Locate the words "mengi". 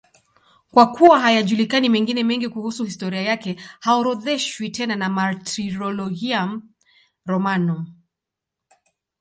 2.23-2.49